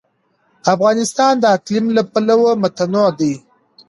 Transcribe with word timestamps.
افغانستان 0.73 1.33
د 1.39 1.45
اقلیم 1.55 1.85
له 1.97 2.03
پلوه 2.11 2.51
متنوع 2.63 3.09
دی. 3.19 3.33